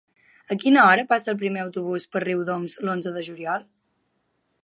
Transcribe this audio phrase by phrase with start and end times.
[0.53, 3.71] A quina hora passa el primer autobús per Riudoms l'onze de juliol?